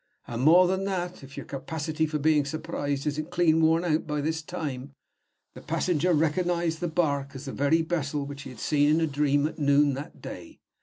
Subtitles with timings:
[0.25, 4.19] And more than that if your capacity for being surprised isn't clean worn out by
[4.19, 4.95] this time
[5.53, 9.05] the passenger recognized the bark as the very vessel which he had seen in a
[9.05, 10.59] dream at noon that day.